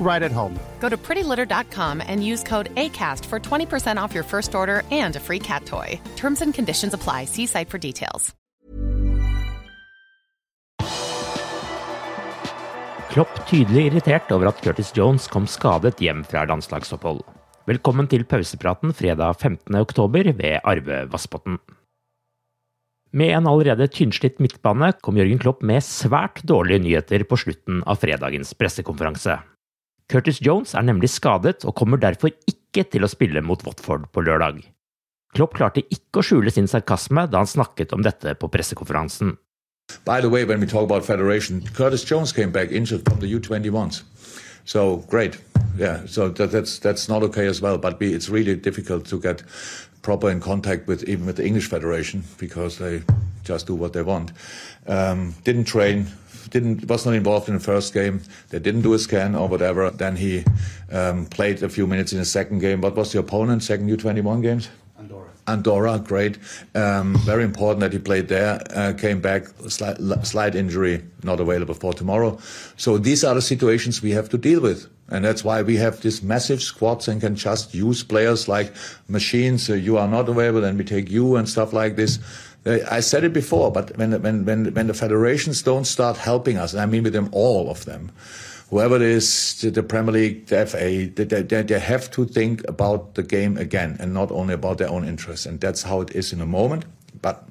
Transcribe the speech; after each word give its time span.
right 0.00 0.22
at 0.24 0.32
home. 0.32 0.58
Go 0.80 0.88
to 0.88 0.96
prettylitter.com 0.96 2.02
and 2.04 2.24
use 2.24 2.42
code 2.42 2.74
ACAST 2.74 3.24
for 3.26 3.38
20% 3.38 3.96
off 4.02 4.12
your 4.12 4.24
first 4.24 4.54
order 4.54 4.82
and 4.90 5.16
a 5.16 5.20
free 5.20 5.38
cat 5.38 5.64
toy. 5.66 6.00
Terms 6.16 6.42
and 6.42 6.52
conditions 6.52 6.94
apply. 6.94 7.26
See 7.26 7.46
site 7.46 7.68
for 7.70 7.78
details. 7.78 8.34
Klopp 13.10 13.40
tydelig 13.50 13.88
irritert 13.88 14.30
over 14.30 14.46
at 14.52 14.60
Curtis 14.62 14.92
Jones 14.94 15.24
kom 15.26 15.48
skadet 15.50 15.98
hjem 15.98 16.22
fra 16.22 16.44
landslagsopphold. 16.46 17.24
Velkommen 17.66 18.06
til 18.06 18.22
pausepraten 18.22 18.94
fredag 18.94 19.34
15. 19.40 19.74
oktober 19.80 20.30
ved 20.38 20.60
Arve 20.62 21.00
Vassbotn. 21.10 21.58
Med 23.10 23.34
en 23.34 23.48
allerede 23.50 23.88
tynnslitt 23.90 24.38
midtbane 24.38 24.92
kom 25.02 25.18
Jørgen 25.18 25.42
Klopp 25.42 25.64
med 25.66 25.82
svært 25.82 26.38
dårlige 26.46 26.84
nyheter 26.84 27.26
på 27.26 27.40
slutten 27.42 27.82
av 27.82 27.98
fredagens 27.98 28.54
pressekonferanse. 28.54 29.40
Curtis 30.10 30.40
Jones 30.42 30.74
er 30.74 30.82
nemlig 30.82 31.12
skadet 31.14 31.62
og 31.64 31.76
kommer 31.78 32.00
derfor 32.02 32.32
ikke 32.50 32.82
til 32.90 33.06
å 33.06 33.10
spille 33.10 33.42
mot 33.46 33.62
Watford 33.66 34.08
på 34.10 34.24
lørdag. 34.26 34.64
Klopp 35.36 35.54
klarte 35.54 35.84
ikke 35.86 36.18
å 36.18 36.26
skjule 36.26 36.50
sin 36.50 36.66
sarkasme 36.66 37.28
da 37.30 37.44
han 37.44 37.50
snakket 37.50 37.94
om 37.94 38.02
dette 38.02 38.34
på 38.34 38.50
pressekonferansen. 38.50 39.36
By 40.04 40.20
the 40.20 40.30
way, 40.30 40.44
when 40.44 40.60
we 40.60 40.66
talk 40.66 40.84
about 40.84 41.04
federation, 41.04 41.62
Curtis 41.74 42.04
Jones 42.04 42.32
came 42.32 42.50
back 42.50 42.70
injured 42.70 43.04
from 43.04 43.20
the 43.20 43.26
U21s. 43.26 44.02
So 44.64 45.04
great, 45.08 45.38
yeah. 45.78 46.06
So 46.06 46.28
that, 46.28 46.50
that's 46.50 46.78
that's 46.78 47.08
not 47.08 47.22
okay 47.22 47.46
as 47.46 47.60
well. 47.60 47.78
But 47.78 47.98
we, 47.98 48.12
it's 48.14 48.28
really 48.28 48.54
difficult 48.54 49.06
to 49.06 49.18
get 49.18 49.42
proper 50.02 50.30
in 50.30 50.40
contact 50.40 50.86
with 50.86 51.02
even 51.08 51.26
with 51.26 51.36
the 51.36 51.46
English 51.46 51.68
federation 51.68 52.22
because 52.38 52.78
they 52.78 53.02
just 53.44 53.66
do 53.66 53.74
what 53.74 53.92
they 53.92 54.02
want. 54.02 54.32
Um, 54.86 55.34
didn't 55.44 55.64
train, 55.64 56.06
didn't 56.50 56.88
was 56.88 57.06
not 57.06 57.14
involved 57.14 57.48
in 57.48 57.54
the 57.54 57.60
first 57.60 57.94
game. 57.94 58.20
They 58.50 58.58
didn't 58.58 58.82
do 58.82 58.94
a 58.94 58.98
scan 58.98 59.34
or 59.34 59.48
whatever. 59.48 59.90
Then 59.90 60.16
he 60.16 60.44
um, 60.90 61.26
played 61.26 61.62
a 61.62 61.68
few 61.68 61.86
minutes 61.86 62.12
in 62.12 62.18
the 62.18 62.24
second 62.24 62.58
game. 62.58 62.80
What 62.80 62.96
was 62.96 63.12
the 63.12 63.18
opponent? 63.20 63.62
Second 63.62 63.88
U21 63.88 64.42
games. 64.42 64.68
Andorra, 64.98 65.30
Andorra, 65.46 65.98
great. 65.98 66.38
Um, 66.74 67.16
very 67.20 67.44
important 67.44 67.80
that 67.80 67.92
he 67.92 67.98
played 67.98 68.28
there. 68.28 68.60
Uh, 68.74 68.92
came 68.92 69.20
back, 69.20 69.46
slight, 69.68 69.96
slight 70.24 70.54
injury, 70.54 71.02
not 71.22 71.40
available 71.40 71.74
for 71.74 71.94
tomorrow. 71.94 72.38
So 72.76 72.98
these 72.98 73.24
are 73.24 73.34
the 73.34 73.42
situations 73.42 74.02
we 74.02 74.10
have 74.10 74.28
to 74.30 74.38
deal 74.38 74.60
with. 74.60 74.88
And 75.08 75.24
that's 75.24 75.42
why 75.42 75.62
we 75.62 75.76
have 75.76 76.00
these 76.02 76.22
massive 76.22 76.62
squads 76.62 77.08
and 77.08 77.20
can 77.20 77.34
just 77.34 77.74
use 77.74 78.04
players 78.04 78.46
like 78.46 78.72
machines. 79.08 79.68
Uh, 79.68 79.74
you 79.74 79.98
are 79.98 80.06
not 80.06 80.28
available, 80.28 80.60
then 80.60 80.78
we 80.78 80.84
take 80.84 81.10
you 81.10 81.36
and 81.36 81.48
stuff 81.48 81.72
like 81.72 81.96
this. 81.96 82.20
I 82.66 83.00
said 83.00 83.24
it 83.24 83.32
before, 83.32 83.72
but 83.72 83.96
when, 83.96 84.20
when, 84.22 84.44
when, 84.44 84.74
when 84.74 84.86
the 84.86 84.94
federations 84.94 85.62
don't 85.62 85.86
start 85.86 86.18
helping 86.18 86.58
us, 86.58 86.72
and 86.72 86.82
I 86.82 86.86
mean 86.86 87.02
with 87.02 87.14
them, 87.14 87.30
all 87.32 87.70
of 87.70 87.86
them, 87.86 88.12
whoever 88.68 88.96
it 88.96 89.02
is, 89.02 89.60
the 89.62 89.82
Premier 89.82 90.12
League, 90.12 90.46
the 90.46 90.66
FA, 90.66 91.06
they, 91.06 91.24
they, 91.24 91.62
they 91.62 91.78
have 91.78 92.10
to 92.12 92.26
think 92.26 92.66
about 92.68 93.14
the 93.14 93.22
game 93.22 93.56
again 93.56 93.96
and 93.98 94.12
not 94.12 94.30
only 94.30 94.52
about 94.52 94.78
their 94.78 94.90
own 94.90 95.06
interests. 95.06 95.46
And 95.46 95.58
that's 95.58 95.82
how 95.82 96.02
it 96.02 96.14
is 96.14 96.32
in 96.32 96.40
a 96.40 96.46
moment. 96.46 96.84
But 97.22 97.48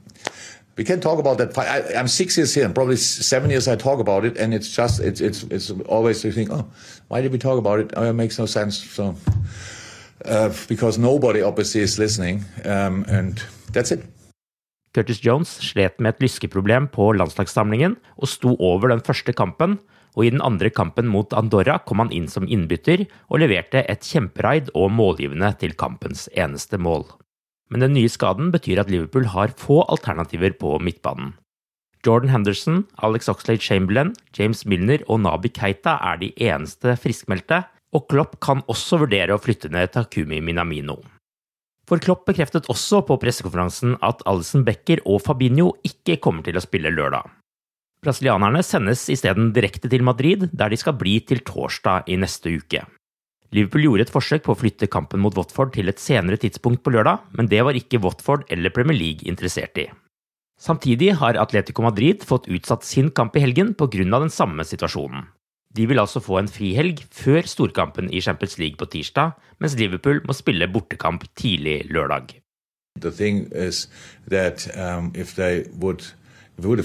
we 0.78 0.86
can 0.86 1.02
talk 1.02 1.20
about 1.20 1.40
that. 1.40 1.58
I, 1.58 2.00
am 2.00 2.08
six 2.08 2.38
years 2.38 2.54
here, 2.54 2.64
and 2.64 2.74
probably 2.74 2.96
seven 2.96 3.50
years 3.50 3.68
I 3.68 3.76
talk 3.76 4.00
about 4.00 4.24
it, 4.24 4.38
and 4.38 4.54
it's 4.54 4.74
just 4.74 5.02
it's 5.02 5.20
it's 5.20 5.44
it's 5.44 5.72
always 5.88 6.22
to 6.22 6.32
think, 6.32 6.52
oh, 6.52 6.66
why 7.10 7.20
did 7.20 7.34
we 7.34 7.38
talk 7.38 7.58
about 7.58 7.82
it? 7.82 7.92
Oh, 7.98 8.04
it 8.10 8.14
makes 8.14 8.40
no 8.40 8.46
sense. 8.46 8.82
So 8.82 9.14
uh, 10.24 10.54
because 10.70 10.98
nobody 10.98 11.42
obviously 11.42 11.82
is 11.82 12.00
listening, 12.00 12.46
um, 12.64 13.04
and 13.10 13.44
that's 13.74 13.92
it. 13.92 14.06
Curtis 15.00 15.22
Jones 15.24 15.48
slet 15.64 15.96
med 16.04 16.18
et 16.18 16.26
lyskeproblem 16.26 16.90
på 16.92 17.14
landslagssamlingen 17.16 17.96
og 18.20 18.28
sto 18.28 18.58
over 18.60 18.92
den 18.92 19.04
første 19.06 19.32
kampen, 19.32 19.78
og 20.18 20.26
i 20.26 20.32
den 20.34 20.44
andre 20.44 20.68
kampen 20.74 21.08
mot 21.08 21.32
Andorra 21.38 21.78
kom 21.88 22.02
han 22.04 22.12
inn 22.12 22.28
som 22.28 22.48
innbytter 22.50 23.06
og 23.30 23.40
leverte 23.40 23.86
et 23.88 24.04
kjemperaid 24.04 24.74
og 24.76 24.92
målgivende 24.92 25.54
til 25.62 25.78
kampens 25.80 26.26
eneste 26.36 26.76
mål. 26.82 27.06
Men 27.72 27.86
den 27.86 27.96
nye 27.96 28.10
skaden 28.12 28.50
betyr 28.52 28.82
at 28.82 28.92
Liverpool 28.92 29.30
har 29.32 29.56
få 29.56 29.86
alternativer 29.88 30.58
på 30.60 30.76
midtbanen. 30.84 31.38
Jordan 32.04 32.34
Henderson, 32.34 32.82
Alex 33.04 33.30
Oxlade 33.32 33.64
Chamberlain, 33.64 34.12
James 34.36 34.66
Milner 34.66 35.06
og 35.08 35.22
Nabi 35.24 35.52
Keita 35.54 35.96
er 36.12 36.20
de 36.20 36.34
eneste 36.36 36.96
friskmeldte, 37.00 37.62
og 37.96 38.08
Klopp 38.12 38.36
kan 38.44 38.66
også 38.68 39.00
vurdere 39.06 39.36
å 39.36 39.42
flytte 39.42 39.72
ned 39.72 39.94
Takumi 39.96 40.42
Minamino. 40.44 41.00
For 41.90 41.98
Klopp 41.98 42.28
bekreftet 42.30 42.70
også 42.70 43.02
på 43.08 43.18
pressekonferansen 43.18 43.96
at 44.06 44.22
Alison 44.30 44.62
Becker 44.68 45.02
og 45.10 45.24
Fabinho 45.26 45.72
ikke 45.88 46.20
kommer 46.22 46.46
til 46.46 46.60
å 46.60 46.62
spille 46.62 46.92
lørdag. 46.94 47.26
Brasilianerne 48.06 48.62
sendes 48.64 49.08
isteden 49.12 49.50
direkte 49.56 49.90
til 49.92 50.06
Madrid, 50.06 50.46
der 50.54 50.70
de 50.72 50.78
skal 50.80 50.96
bli 51.00 51.18
til 51.26 51.42
torsdag 51.44 52.08
i 52.08 52.20
neste 52.22 52.54
uke. 52.62 52.86
Liverpool 53.52 53.88
gjorde 53.88 54.06
et 54.06 54.14
forsøk 54.14 54.46
på 54.46 54.54
å 54.54 54.60
flytte 54.60 54.92
kampen 54.94 55.24
mot 55.24 55.36
Watford 55.36 55.74
til 55.74 55.90
et 55.90 56.00
senere 56.00 56.38
tidspunkt 56.40 56.84
på 56.86 56.94
lørdag, 56.94 57.26
men 57.34 57.50
det 57.50 57.64
var 57.66 57.76
ikke 57.76 58.00
Watford 58.04 58.46
eller 58.54 58.72
Premier 58.72 58.96
League 58.96 59.26
interessert 59.26 59.82
i. 59.82 59.90
Samtidig 60.62 61.16
har 61.18 61.40
Atletico 61.42 61.82
Madrid 61.82 62.22
fått 62.28 62.48
utsatt 62.52 62.86
sin 62.86 63.10
kamp 63.10 63.36
i 63.36 63.44
helgen 63.44 63.74
pga. 63.74 64.06
den 64.06 64.30
samme 64.30 64.64
situasjonen. 64.64 65.26
De 65.78 65.88
vil 65.88 66.00
altså 66.00 66.20
få 66.20 66.40
en 66.40 66.48
frihelg 66.50 67.04
før 67.12 67.46
storkampen 67.46 68.10
i 68.14 68.22
Champions 68.22 68.58
League 68.58 68.78
på 68.78 68.86
tirsdag, 68.86 69.32
mens 69.60 69.76
Liverpool 69.78 70.22
må 70.26 70.34
spille 70.34 70.68
bortekamp 70.68 71.26
tidlig 71.38 71.84
lørdag. 71.94 72.42
The 73.00 73.12
thing 73.12 73.48
is 73.56 73.88
that 74.28 74.68
um, 74.76 75.12
if 75.16 75.36
they 75.36 75.64
would 75.82 76.14
would 76.62 76.80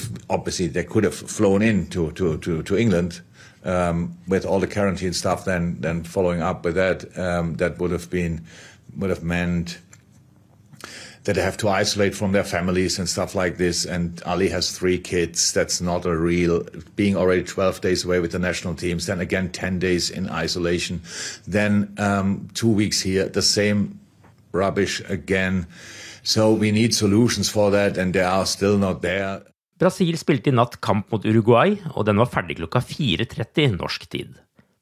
to, 2.39 2.63
to 2.63 2.77
England 2.77 3.23
um, 3.65 4.15
with 4.29 4.47
all 4.47 4.61
the 4.61 4.67
quarantine 4.67 5.13
stuff. 5.13 5.45
Then 5.45 5.79
then 5.81 6.05
following 6.05 6.43
up 6.43 6.65
with 6.65 6.75
that, 6.75 7.05
um, 7.19 7.57
that 7.57 7.79
would 7.79 7.91
have 7.91 8.11
been 8.11 8.47
would 8.97 9.11
have 9.11 9.23
meant 9.23 9.79
that 11.25 11.37
have 11.37 11.57
to 11.57 11.69
isolate 11.69 12.15
from 12.15 12.33
their 12.33 12.45
families 12.45 12.99
and 12.99 13.09
stuff 13.09 13.35
like 13.35 13.57
this. 13.57 13.85
And 13.85 14.23
Ali 14.27 14.49
has 14.49 14.71
three 14.71 14.99
kids. 14.99 15.53
That's 15.53 15.81
not 15.81 16.05
a 16.07 16.17
real 16.17 16.65
being 16.97 17.17
already 17.17 17.43
12 17.43 17.81
days 17.81 18.05
away 18.05 18.21
with 18.21 18.33
the 18.33 18.39
national 18.39 18.75
teams. 18.75 19.07
Then 19.07 19.21
again, 19.21 19.51
10 19.51 19.79
days 19.79 20.11
in 20.11 20.29
isolation. 20.29 21.01
Then 21.47 21.95
um, 21.99 22.49
two 22.55 22.69
weeks 22.69 23.01
here. 23.01 23.29
The 23.29 23.43
same 23.43 23.99
rubbish 24.53 25.03
again. 25.09 25.67
So 26.23 26.53
we 26.53 26.73
need 26.73 26.95
solutions 26.95 27.51
for 27.51 27.71
that, 27.71 27.99
and 27.99 28.15
they 28.15 28.23
are 28.23 28.47
still 28.47 28.79
not 28.79 29.03
there. 29.03 29.43
Brasil 29.79 30.17
spilte 30.17 30.53
i 30.53 30.55
natt 30.55 30.79
kamp 30.81 31.11
mot 31.13 31.25
Uruguay, 31.27 31.75
og 31.93 32.07
den 32.07 32.21
var 32.23 32.31
ferdig 32.31 32.61
klokka 32.61 32.81
4.30 32.81 33.75
norsk 33.75 34.07
tid. 34.09 34.37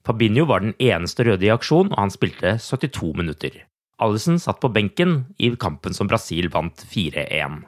Fabinho 0.06 0.44
var 0.46 0.62
den 0.62 0.74
eneste 0.78 1.24
røde 1.26 1.46
i 1.46 1.50
aksjon, 1.54 1.90
og 1.94 1.98
han 1.98 2.12
spilte 2.12 2.58
72 2.60 3.14
minutter. 3.16 3.62
Allison 4.02 4.40
satt 4.42 4.60
på 4.62 4.70
benken 4.72 5.22
i 5.38 5.52
kampen 5.56 5.94
som 5.94 6.10
Brasil 6.10 6.50
vant 6.52 6.84
4-1. 6.90 7.62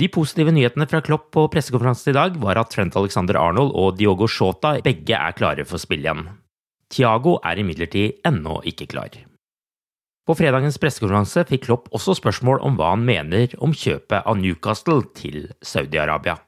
De 0.00 0.08
positive 0.08 0.52
nyhetene 0.54 0.86
fra 0.88 1.00
Klopp 1.04 1.30
på 1.34 1.46
pressekonferansen 1.52 2.12
i 2.12 2.16
dag 2.16 2.36
var 2.40 2.60
at 2.60 2.70
Trent 2.72 2.96
Alexander 2.96 3.36
Arnold 3.40 3.74
og 3.74 3.98
Diogo 3.98 4.28
Shota 4.30 4.76
begge 4.84 5.18
er 5.18 5.34
klare 5.36 5.66
for 5.66 5.82
spill 5.82 6.06
igjen. 6.06 6.28
Thiago 6.90 7.38
er 7.46 7.58
imidlertid 7.60 8.22
ennå 8.26 8.60
ikke 8.66 8.88
klar. 8.90 9.18
På 10.26 10.36
fredagens 10.38 10.78
pressekonferanse 10.78 11.42
fikk 11.48 11.66
Klopp 11.66 11.90
også 11.96 12.14
spørsmål 12.18 12.62
om 12.66 12.78
hva 12.78 12.92
han 12.94 13.02
mener 13.06 13.50
om 13.58 13.74
kjøpet 13.74 14.22
av 14.22 14.38
Newcastle 14.38 15.02
til 15.18 15.48
Saudi-Arabia. 15.62 16.38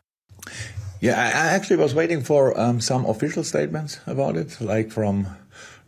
Yeah, 1.03 1.19
I 1.19 1.57
actually 1.57 2.23
for 2.23 2.57
um, 2.57 2.81
some 2.81 3.05
official 3.07 3.43
statements 3.43 3.99
about 4.07 4.37
it, 4.37 4.61
like 4.61 4.93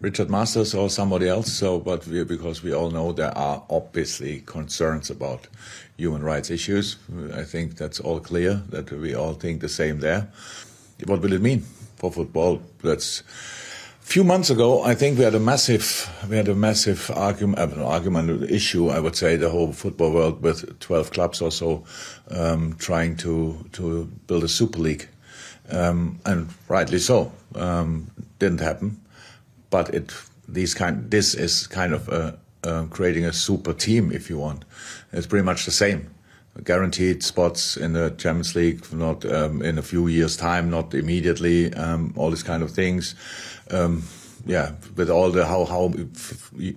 Richard 0.05 0.29
Masters 0.29 0.75
or 0.75 0.91
somebody 0.91 1.29
else. 1.29 1.51
So, 1.51 1.79
but 1.81 2.07
we, 2.07 2.23
because 2.25 2.63
we 2.63 2.75
all 2.75 2.91
know 2.91 3.13
there 3.13 3.37
are 3.37 3.63
obviously 3.71 4.43
concerns 4.45 5.09
about 5.09 5.49
human 5.97 6.23
rights 6.23 6.51
issues, 6.51 6.97
I 7.33 7.43
think 7.45 7.77
that's 7.77 8.01
all 8.01 8.21
clear. 8.21 8.63
That 8.69 8.93
we 8.93 9.15
all 9.15 9.33
think 9.33 9.63
the 9.63 9.69
same 9.69 10.01
there. 10.01 10.29
What 11.07 11.23
will 11.23 11.33
it 11.33 11.41
mean 11.41 11.61
for 11.97 12.13
football? 12.13 12.61
That's 12.83 13.21
a 13.21 14.07
few 14.07 14.25
months 14.25 14.51
ago, 14.51 14.83
I 14.83 14.95
think 14.95 15.17
we 15.17 15.25
had 15.25 15.35
a 15.35 15.41
massive, 15.41 16.11
we 16.29 16.37
had 16.37 16.49
a 16.49 16.55
massive 16.55 17.11
argument, 17.15 17.59
uh, 17.59 17.87
argument 17.87 18.51
issue. 18.51 18.91
I 18.91 19.01
would 19.01 19.17
say 19.17 19.37
the 19.37 19.49
whole 19.49 19.73
football 19.73 20.13
world 20.13 20.43
with 20.43 20.79
12 20.81 21.13
clubs 21.13 21.41
or 21.41 21.51
so 21.51 21.85
um, 22.31 22.75
trying 22.75 23.17
to 23.25 23.57
to 23.73 24.05
build 24.27 24.45
a 24.45 24.49
super 24.49 24.81
league, 24.81 25.09
um, 25.71 26.21
and 26.27 26.51
rightly 26.69 26.99
so. 26.99 27.33
Um, 27.55 28.11
didn't 28.39 28.61
happen, 28.61 29.01
but 29.71 29.95
it 29.95 30.13
these 30.49 30.75
kind 30.75 31.11
this 31.11 31.35
is 31.35 31.67
kind 31.67 31.95
of 31.95 32.09
a, 32.09 32.39
creating 32.91 33.25
a 33.25 33.33
super 33.33 33.73
team, 33.73 34.13
if 34.13 34.31
you 34.31 34.39
want. 34.39 34.65
It's 35.13 35.27
pretty 35.27 35.45
much 35.45 35.65
the 35.65 35.71
same 35.71 36.15
guaranteed 36.63 37.23
spots 37.23 37.77
in 37.77 37.95
the 37.95 38.11
Champions 38.11 38.55
League, 38.55 38.93
not 38.93 39.25
um, 39.25 39.61
in 39.63 39.79
a 39.79 39.83
few 39.83 40.07
years' 40.07 40.37
time, 40.37 40.71
not 40.71 40.95
immediately, 40.95 41.75
um, 41.75 42.13
all 42.17 42.31
these 42.31 42.45
kind 42.45 42.63
of 42.63 42.71
things. 42.71 43.15
Um, 43.71 44.05
yeah, 44.47 44.73
with 44.97 45.09
all 45.09 45.31
the 45.31 45.47
how 45.47 45.65
how 45.65 45.93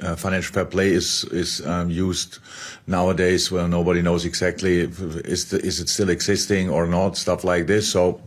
uh, 0.02 0.16
financial 0.16 0.54
fair 0.54 0.66
play 0.66 0.90
is 0.90 1.26
is 1.26 1.66
um, 1.66 1.90
used 1.90 2.40
nowadays, 2.88 3.52
where 3.52 3.68
nobody 3.68 4.02
knows 4.02 4.26
exactly 4.26 4.82
if, 4.82 5.00
is 5.26 5.50
the, 5.50 5.60
is 5.60 5.80
it 5.80 5.90
still 5.90 6.10
existing 6.10 6.70
or 6.70 6.88
not, 6.88 7.18
stuff 7.18 7.44
like 7.44 7.68
this. 7.68 7.92
So 7.92 8.22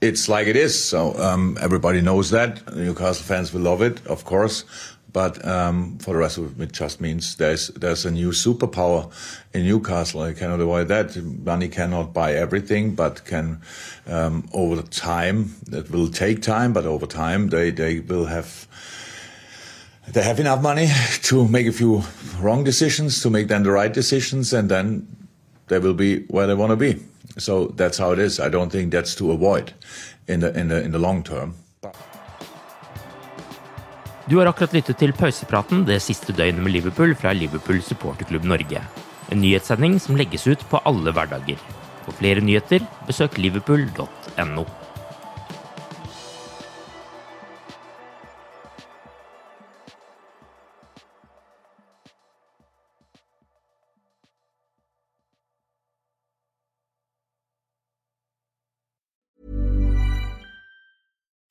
it's 0.00 0.28
like 0.28 0.46
it 0.46 0.56
is. 0.56 0.82
So 0.82 1.14
um, 1.18 1.56
everybody 1.60 2.00
knows 2.00 2.30
that. 2.30 2.74
Newcastle 2.74 3.24
fans 3.24 3.52
will 3.52 3.62
love 3.62 3.82
it, 3.82 4.06
of 4.06 4.24
course. 4.24 4.64
But 5.12 5.42
um, 5.46 5.96
for 5.96 6.12
the 6.12 6.18
rest 6.18 6.36
of 6.36 6.60
it, 6.60 6.64
it 6.64 6.72
just 6.72 7.00
means 7.00 7.36
there's 7.36 7.68
there's 7.68 8.04
a 8.04 8.10
new 8.10 8.32
superpower 8.32 9.10
in 9.54 9.64
Newcastle. 9.64 10.20
I 10.20 10.34
cannot 10.34 10.60
avoid 10.60 10.88
that. 10.88 11.16
Money 11.16 11.68
cannot 11.68 12.12
buy 12.12 12.34
everything, 12.34 12.94
but 12.94 13.24
can 13.24 13.62
um, 14.06 14.46
over 14.52 14.82
time. 14.82 15.54
That 15.68 15.90
will 15.90 16.08
take 16.08 16.42
time, 16.42 16.74
but 16.74 16.84
over 16.84 17.06
time 17.06 17.48
they 17.48 17.70
they 17.70 18.00
will 18.00 18.26
have 18.26 18.68
they 20.12 20.22
have 20.22 20.38
enough 20.38 20.60
money 20.60 20.88
to 21.22 21.48
make 21.48 21.66
a 21.66 21.72
few 21.72 22.02
wrong 22.38 22.62
decisions, 22.64 23.22
to 23.22 23.30
make 23.30 23.48
then 23.48 23.62
the 23.62 23.70
right 23.70 23.94
decisions, 23.94 24.52
and 24.52 24.68
then 24.68 25.06
they 25.68 25.78
will 25.78 25.94
be 25.94 26.24
where 26.28 26.46
they 26.46 26.54
want 26.54 26.70
to 26.70 26.76
be. 26.76 26.96
So 27.38 27.72
that's 27.76 27.98
how 27.98 28.12
it 28.12 28.18
is. 28.18 28.40
I 28.40 28.48
don't 28.48 28.70
think 28.70 28.92
that's 28.92 29.14
to 29.16 29.32
avoid 29.32 29.72
in 30.28 30.40
the 30.40 30.58
in 30.58 30.68
the 30.68 30.82
in 30.82 30.92
the 30.92 30.98
long 30.98 31.22
term. 31.22 31.54
Du 34.28 34.38
har 34.38 34.46
akkurat 34.46 34.72
lyttet 34.74 34.98
til 34.98 35.12
pausepraten 35.14 35.84
det 35.86 36.00
siste 36.02 36.32
døgnet 36.34 36.62
med 36.62 36.72
Liverpool 36.74 37.14
fra 37.14 37.32
Liverpool 37.32 37.78
supporterklubb 37.82 38.44
Norge. 38.44 38.82
En 39.30 39.38
nyhetssending 39.40 40.00
som 40.02 40.18
legges 40.18 40.46
ut 40.46 40.64
på 40.70 40.80
alle 40.82 41.14
hverdager. 41.14 41.62
For 42.02 42.14
flere 42.18 42.42
nyheter, 42.42 42.82
besøk 43.06 43.38
liverpool.no. 43.38 44.66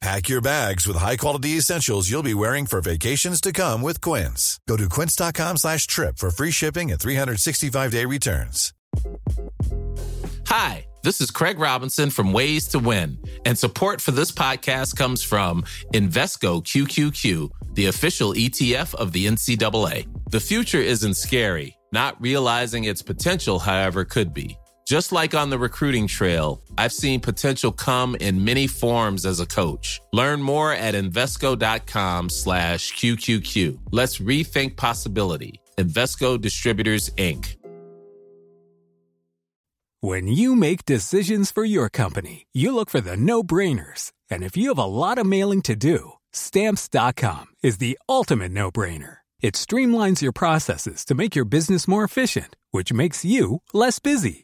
Pack 0.00 0.28
your 0.28 0.42
bags 0.42 0.86
with 0.86 0.98
high-quality 0.98 1.50
essentials 1.50 2.10
you'll 2.10 2.22
be 2.22 2.34
wearing 2.34 2.66
for 2.66 2.80
vacations 2.82 3.40
to 3.40 3.52
come 3.52 3.80
with 3.80 4.00
Quince. 4.02 4.60
Go 4.68 4.76
to 4.76 4.88
quince.com 4.88 5.56
slash 5.56 5.86
trip 5.86 6.18
for 6.18 6.30
free 6.30 6.50
shipping 6.50 6.90
and 6.92 7.00
365-day 7.00 8.04
returns. 8.04 8.74
Hi, 10.46 10.86
this 11.02 11.20
is 11.22 11.30
Craig 11.30 11.58
Robinson 11.58 12.10
from 12.10 12.32
Ways 12.34 12.68
to 12.68 12.78
Win, 12.78 13.18
and 13.46 13.58
support 13.58 14.00
for 14.00 14.10
this 14.10 14.30
podcast 14.30 14.94
comes 14.94 15.22
from 15.22 15.62
Invesco 15.94 16.62
QQQ, 16.62 17.50
the 17.74 17.86
official 17.86 18.34
ETF 18.34 18.94
of 18.94 19.12
the 19.12 19.26
NCAA. 19.26 20.06
The 20.30 20.40
future 20.40 20.80
isn't 20.80 21.14
scary. 21.14 21.76
Not 21.92 22.20
realizing 22.20 22.84
its 22.84 23.02
potential, 23.02 23.58
however, 23.58 24.04
could 24.04 24.34
be. 24.34 24.58
Just 24.84 25.12
like 25.12 25.34
on 25.34 25.48
the 25.48 25.58
recruiting 25.58 26.06
trail, 26.06 26.60
I've 26.76 26.92
seen 26.92 27.20
potential 27.20 27.72
come 27.72 28.16
in 28.16 28.44
many 28.44 28.66
forms 28.66 29.24
as 29.24 29.40
a 29.40 29.46
coach. 29.46 30.00
Learn 30.12 30.42
more 30.42 30.72
at 30.72 30.94
Invesco.com 30.94 32.28
slash 32.28 32.92
QQQ. 32.92 33.78
Let's 33.92 34.18
rethink 34.18 34.76
possibility. 34.76 35.60
Invesco 35.78 36.38
Distributors, 36.38 37.08
Inc. 37.16 37.56
When 40.00 40.26
you 40.26 40.54
make 40.54 40.84
decisions 40.84 41.50
for 41.50 41.64
your 41.64 41.88
company, 41.88 42.46
you 42.52 42.74
look 42.74 42.90
for 42.90 43.00
the 43.00 43.16
no-brainers. 43.16 44.12
And 44.30 44.42
if 44.42 44.54
you 44.54 44.68
have 44.68 44.78
a 44.78 44.84
lot 44.84 45.16
of 45.16 45.24
mailing 45.24 45.62
to 45.62 45.74
do, 45.74 46.12
Stamps.com 46.32 47.46
is 47.62 47.78
the 47.78 47.98
ultimate 48.06 48.52
no-brainer. 48.52 49.18
It 49.40 49.54
streamlines 49.54 50.20
your 50.20 50.32
processes 50.32 51.06
to 51.06 51.14
make 51.14 51.34
your 51.34 51.46
business 51.46 51.88
more 51.88 52.04
efficient, 52.04 52.54
which 52.70 52.92
makes 52.92 53.24
you 53.24 53.62
less 53.72 53.98
busy. 53.98 54.43